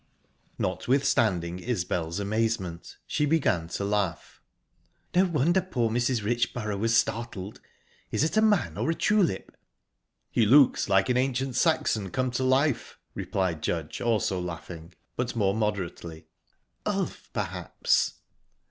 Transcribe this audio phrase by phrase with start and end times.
[0.57, 4.41] Notwithstanding Isbel's amazement, she began to laugh.
[5.13, 6.23] "No wonder poor Mrs.
[6.23, 7.61] Richborough was startled!
[8.09, 9.55] Is it a man, or a tulip?"
[10.31, 15.53] "He looks like an ancient Saxon come to life," replied Judge, also laughing, but more
[15.53, 16.25] moderately.
[16.83, 18.13] "Ulf, perhaps."